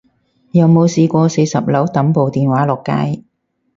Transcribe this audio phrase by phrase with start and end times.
[0.49, 3.23] 有冇試過四十樓掟部電話落街